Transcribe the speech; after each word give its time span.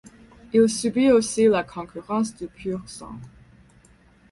Il 0.51 0.67
subit 0.67 1.11
aussi 1.11 1.45
la 1.47 1.63
concurrence 1.63 2.35
du 2.35 2.47
Pur-sang. 2.47 3.19